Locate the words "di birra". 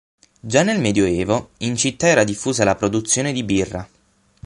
3.31-3.87